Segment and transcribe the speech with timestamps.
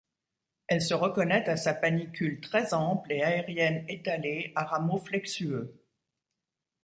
[0.67, 5.79] Elle se reconnaît à sa panicule très ample et aérienne étalée, à rameaux flexueux.